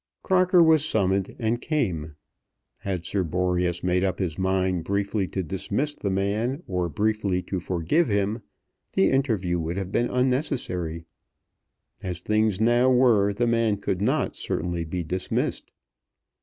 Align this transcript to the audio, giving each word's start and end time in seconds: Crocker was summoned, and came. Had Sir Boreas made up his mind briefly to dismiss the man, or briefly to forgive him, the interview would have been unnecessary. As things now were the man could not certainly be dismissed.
Crocker 0.23 0.63
was 0.63 0.83
summoned, 0.83 1.35
and 1.37 1.61
came. 1.61 2.15
Had 2.79 3.05
Sir 3.05 3.23
Boreas 3.23 3.83
made 3.83 4.03
up 4.03 4.17
his 4.17 4.35
mind 4.35 4.83
briefly 4.83 5.27
to 5.27 5.43
dismiss 5.43 5.93
the 5.93 6.09
man, 6.09 6.63
or 6.67 6.89
briefly 6.89 7.43
to 7.43 7.59
forgive 7.59 8.07
him, 8.07 8.41
the 8.93 9.11
interview 9.11 9.59
would 9.59 9.77
have 9.77 9.91
been 9.91 10.09
unnecessary. 10.09 11.05
As 12.01 12.17
things 12.17 12.59
now 12.59 12.89
were 12.89 13.31
the 13.31 13.45
man 13.45 13.77
could 13.77 14.01
not 14.01 14.35
certainly 14.35 14.85
be 14.85 15.03
dismissed. 15.03 15.71